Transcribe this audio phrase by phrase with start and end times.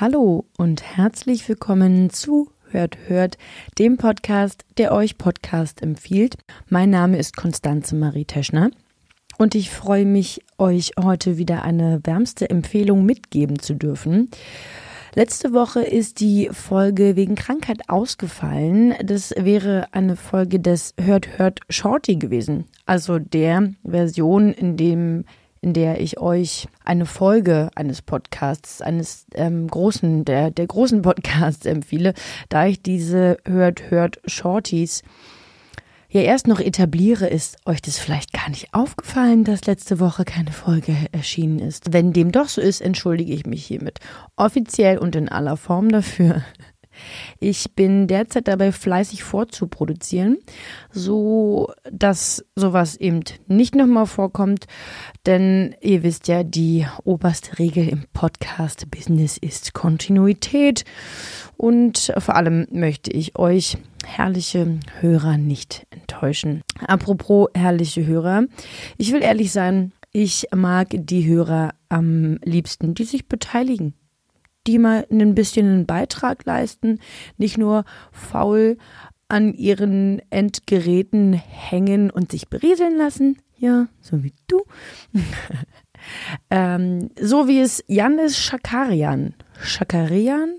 [0.00, 3.36] Hallo und herzlich willkommen zu Hört, Hört,
[3.78, 6.38] dem Podcast, der euch Podcast empfiehlt.
[6.70, 8.70] Mein Name ist Konstanze Marie Teschner
[9.36, 14.30] und ich freue mich, euch heute wieder eine wärmste Empfehlung mitgeben zu dürfen.
[15.14, 18.94] Letzte Woche ist die Folge wegen Krankheit ausgefallen.
[19.04, 22.64] Das wäre eine Folge des Hört Hört Shorty gewesen.
[22.86, 25.26] Also der Version, in dem
[25.62, 31.66] in der ich euch eine Folge eines Podcasts, eines ähm, großen, der, der großen Podcasts
[31.66, 32.14] empfehle,
[32.48, 35.02] da ich diese Hört, Hört Shorties
[36.08, 40.50] ja erst noch etabliere, ist euch das vielleicht gar nicht aufgefallen, dass letzte Woche keine
[40.50, 41.92] Folge erschienen ist.
[41.92, 44.00] Wenn dem doch so ist, entschuldige ich mich hiermit
[44.36, 46.42] offiziell und in aller Form dafür.
[47.38, 50.38] Ich bin derzeit dabei fleißig vorzuproduzieren,
[50.90, 54.66] so dass sowas eben nicht nochmal vorkommt,
[55.26, 60.84] denn ihr wisst ja, die oberste Regel im Podcast Business ist Kontinuität.
[61.56, 63.76] Und vor allem möchte ich euch
[64.06, 66.62] herrliche Hörer nicht enttäuschen.
[66.86, 68.44] Apropos herrliche Hörer,
[68.96, 73.94] ich will ehrlich sein, ich mag die Hörer am liebsten, die sich beteiligen
[74.66, 76.98] die mal ein bisschen einen Beitrag leisten,
[77.38, 78.76] nicht nur faul
[79.28, 84.62] an ihren Endgeräten hängen und sich berieseln lassen, ja, so wie du.
[86.50, 90.56] ähm, so wie es Janis Schakarian, Schakarian,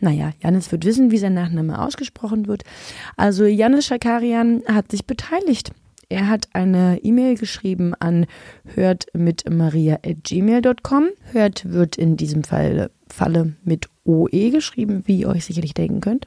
[0.00, 2.64] naja, Janis wird wissen, wie sein Nachname ausgesprochen wird.
[3.16, 5.70] Also Janis Schakarian hat sich beteiligt.
[6.08, 8.26] Er hat eine E-Mail geschrieben an
[8.74, 11.08] hört mit maria@gmail.com.
[11.30, 16.26] Hört wird in diesem Fall Falle mit OE geschrieben, wie ihr euch sicherlich denken könnt.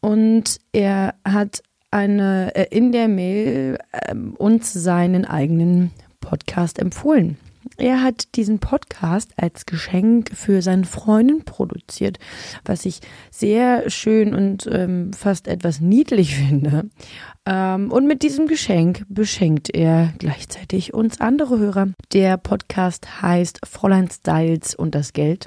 [0.00, 7.36] Und er hat eine äh, in der Mail äh, uns seinen eigenen Podcast empfohlen.
[7.80, 12.18] Er hat diesen Podcast als Geschenk für seine Freundin produziert,
[12.64, 12.98] was ich
[13.30, 16.90] sehr schön und ähm, fast etwas niedlich finde.
[17.46, 21.90] Ähm, und mit diesem Geschenk beschenkt er gleichzeitig uns andere Hörer.
[22.12, 25.46] Der Podcast heißt Fräulein Styles und das Geld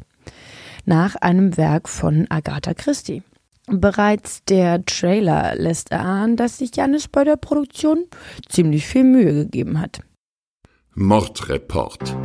[0.85, 3.23] nach einem Werk von Agatha Christie.
[3.67, 8.05] Bereits der Trailer lässt erahnen, dass sich Janis bei der Produktion
[8.47, 9.99] ziemlich viel Mühe gegeben hat.
[10.93, 12.17] Mordreport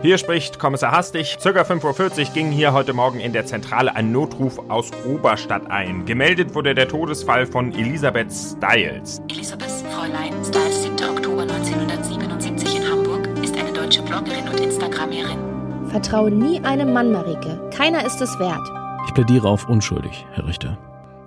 [0.00, 1.36] Hier spricht Kommissar Hastig.
[1.38, 6.06] Circa 5.40 Uhr ging hier heute Morgen in der Zentrale ein Notruf aus Oberstadt ein.
[6.06, 9.20] Gemeldet wurde der Todesfall von Elisabeth Stiles.
[9.28, 11.10] Elisabeth Fräulein Stiles, 7.
[11.10, 15.88] Oktober 1977 in Hamburg, ist eine deutsche Bloggerin und Instagramerin.
[15.88, 17.68] Vertraue nie einem Mann, Marike.
[17.76, 18.66] Keiner ist es wert.
[19.06, 20.78] Ich plädiere auf unschuldig, Herr Richter.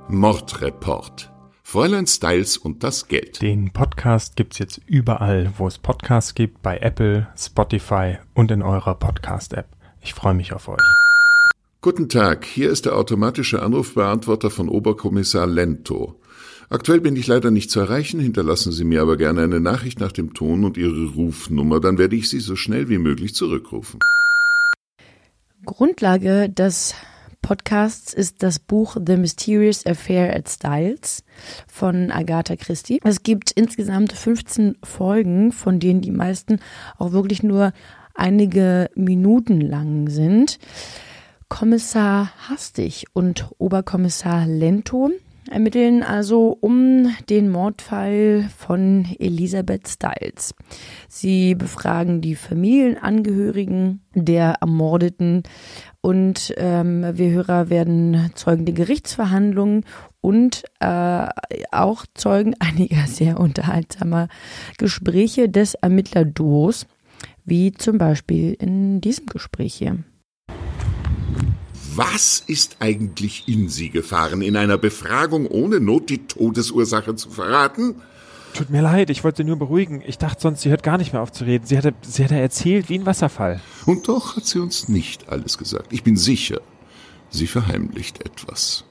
[0.07, 1.34] Mordreport
[1.67, 3.41] Fräulein Styles und das Geld.
[3.41, 8.93] Den Podcast gibt's jetzt überall, wo es Podcasts gibt, bei Apple, Spotify und in eurer
[8.93, 9.65] Podcast-App.
[9.99, 10.77] Ich freue mich auf euch.
[11.81, 16.13] Guten Tag, hier ist der automatische Anrufbeantworter von Oberkommissar Lento.
[16.69, 20.11] Aktuell bin ich leider nicht zu erreichen, hinterlassen Sie mir aber gerne eine Nachricht nach
[20.11, 23.99] dem Ton und Ihre Rufnummer, dann werde ich Sie so schnell wie möglich zurückrufen.
[25.65, 26.93] Grundlage des
[27.45, 31.23] Podcasts ist das Buch The Mysterious Affair at Styles
[31.67, 33.00] von Agatha Christie.
[33.03, 36.57] Es gibt insgesamt 15 Folgen, von denen die meisten
[36.97, 37.72] auch wirklich nur
[38.16, 40.57] einige Minuten lang sind.
[41.47, 45.12] Kommissar Hastig und Oberkommissar Lento
[45.50, 50.53] ermitteln also um den Mordfall von Elisabeth Stiles.
[51.07, 55.44] Sie befragen die Familienangehörigen der Ermordeten
[56.01, 59.85] und ähm, wir Hörer werden Zeugen der Gerichtsverhandlungen
[60.21, 61.27] und äh,
[61.71, 64.27] auch Zeugen einiger sehr unterhaltsamer
[64.77, 66.86] Gespräche des Ermittlerduos,
[67.44, 69.97] wie zum Beispiel in diesem Gespräch hier.
[71.97, 78.01] Was ist eigentlich in Sie gefahren, in einer Befragung ohne Not die Todesursache zu verraten?
[78.53, 80.03] Tut mir leid, ich wollte Sie nur beruhigen.
[80.06, 81.65] Ich dachte sonst, sie hört gar nicht mehr auf zu reden.
[81.65, 83.62] Sie hatte, sie hatte erzählt wie ein Wasserfall.
[83.86, 85.94] Und doch hat sie uns nicht alles gesagt.
[85.94, 86.59] Ich bin sicher,
[87.30, 88.83] sie verheimlicht etwas.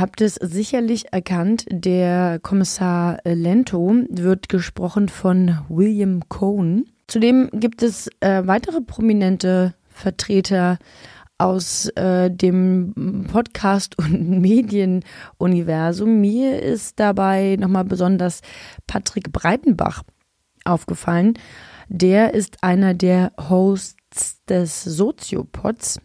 [0.00, 6.86] Habt es sicherlich erkannt, der Kommissar Lento wird gesprochen von William Cohn.
[7.06, 10.78] Zudem gibt es äh, weitere prominente Vertreter
[11.38, 16.20] aus äh, dem Podcast- und Medienuniversum.
[16.20, 18.40] Mir ist dabei nochmal besonders
[18.86, 20.02] Patrick Breitenbach
[20.64, 21.34] aufgefallen.
[21.88, 26.00] Der ist einer der Hosts des Soziopods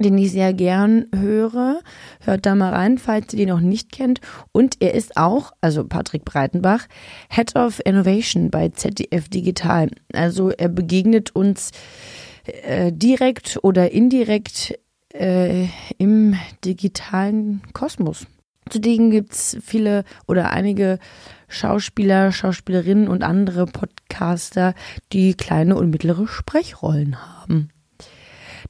[0.00, 1.80] den ich sehr gern höre.
[2.20, 4.20] Hört da mal rein, falls ihr den noch nicht kennt.
[4.52, 6.86] Und er ist auch, also Patrick Breitenbach,
[7.28, 9.88] Head of Innovation bei ZDF Digital.
[10.12, 11.70] Also er begegnet uns
[12.44, 14.78] äh, direkt oder indirekt
[15.12, 15.66] äh,
[15.98, 18.26] im digitalen Kosmos.
[18.70, 20.98] Zudem gibt es viele oder einige
[21.48, 24.74] Schauspieler, Schauspielerinnen und andere Podcaster,
[25.12, 27.71] die kleine und mittlere Sprechrollen haben.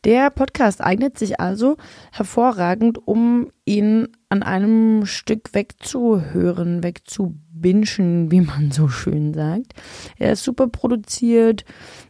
[0.05, 1.77] Der Podcast eignet sich also
[2.11, 9.75] hervorragend, um ihn an einem Stück wegzuhören, wegzubinschen, wie man so schön sagt.
[10.19, 11.65] Er ist super produziert,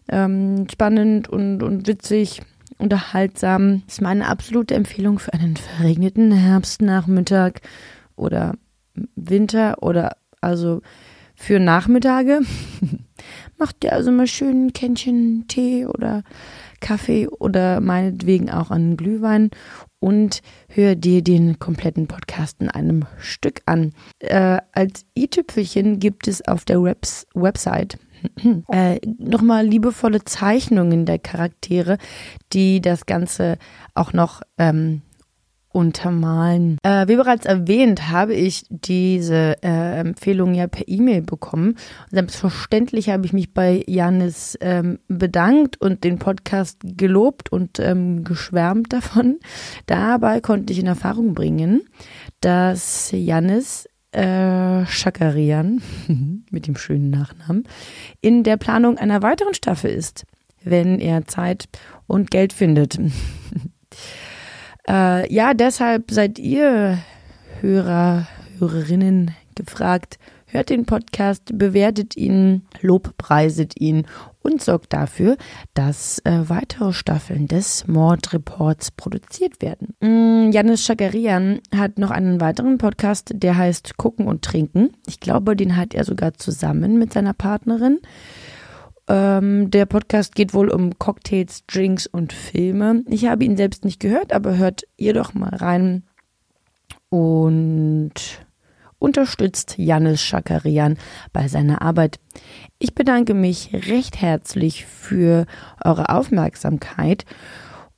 [0.08, 2.40] ähm, spannend und, und witzig
[2.78, 3.82] unterhaltsam.
[3.86, 7.60] Ist meine absolute Empfehlung für einen verregneten Herbstnachmittag
[8.16, 8.54] oder
[9.16, 10.80] Winter oder also
[11.34, 12.40] für Nachmittage.
[13.58, 16.22] Macht dir also mal schön ein Kännchen Tee oder
[16.82, 19.50] Kaffee oder meinetwegen auch einen Glühwein
[20.00, 23.92] und hör dir den kompletten Podcast in einem Stück an.
[24.18, 27.98] Äh, als i-Tüpfelchen gibt es auf der Webs Website
[28.68, 31.98] äh, nochmal liebevolle Zeichnungen der Charaktere,
[32.52, 33.58] die das Ganze
[33.94, 35.02] auch noch ähm,
[35.72, 36.78] untermalen.
[36.82, 41.76] Äh, wie bereits erwähnt, habe ich diese äh, Empfehlung ja per E-Mail bekommen.
[42.10, 48.92] Selbstverständlich habe ich mich bei Janis ähm, bedankt und den Podcast gelobt und ähm, geschwärmt
[48.92, 49.38] davon.
[49.86, 51.82] Dabei konnte ich in Erfahrung bringen,
[52.40, 55.80] dass Janis äh, Schakarian
[56.50, 57.64] mit dem schönen Nachnamen
[58.20, 60.26] in der Planung einer weiteren Staffel ist,
[60.62, 61.68] wenn er Zeit
[62.06, 62.98] und Geld findet.
[64.88, 66.98] äh, ja, deshalb seid ihr
[67.60, 68.26] Hörer,
[68.58, 74.06] Hörerinnen gefragt, hört den Podcast, bewertet ihn, lobpreiset ihn
[74.42, 75.36] und sorgt dafür,
[75.74, 79.94] dass äh, weitere Staffeln des Mordreports produziert werden.
[80.00, 84.90] Mm, Janis Schakarian hat noch einen weiteren Podcast, der heißt Gucken und Trinken.
[85.06, 88.00] Ich glaube, den hat er sogar zusammen mit seiner Partnerin.
[89.08, 93.02] Ähm, der Podcast geht wohl um Cocktails, Drinks und Filme.
[93.08, 96.04] Ich habe ihn selbst nicht gehört, aber hört ihr doch mal rein.
[97.08, 98.12] Und
[98.98, 100.96] unterstützt Janis Schakarian
[101.32, 102.20] bei seiner Arbeit.
[102.78, 105.46] Ich bedanke mich recht herzlich für
[105.84, 107.24] eure Aufmerksamkeit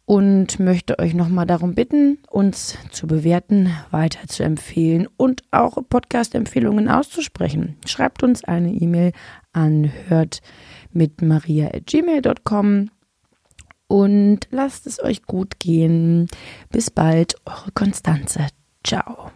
[0.06, 6.88] und möchte euch nochmal darum bitten, uns zu bewerten, weiter zu empfehlen und auch Podcast-Empfehlungen
[6.88, 7.76] auszusprechen.
[7.86, 9.12] Schreibt uns eine E-Mail
[9.52, 10.40] an hört
[10.94, 12.90] mit maria.gmail.com
[13.86, 16.28] und lasst es euch gut gehen.
[16.70, 18.48] Bis bald, eure Konstanze.
[18.82, 19.30] Ciao.